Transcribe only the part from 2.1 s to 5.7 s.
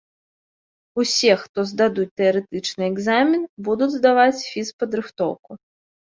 тэарэтычны экзамен, будуць здаваць фізпадрыхтоўку.